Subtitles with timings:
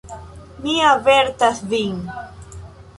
[0.63, 2.05] Mi avertas vin.